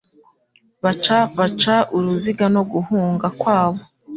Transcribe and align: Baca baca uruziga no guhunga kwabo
Baca 0.83 1.17
baca 1.37 1.75
uruziga 1.97 2.45
no 2.55 2.61
guhunga 2.71 3.27
kwabo 3.39 3.79